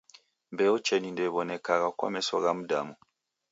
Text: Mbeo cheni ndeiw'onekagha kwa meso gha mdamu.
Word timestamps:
Mbeo 0.53 0.75
cheni 0.85 1.09
ndeiw'onekagha 1.11 1.89
kwa 1.97 2.07
meso 2.13 2.35
gha 2.43 2.51
mdamu. 2.59 2.93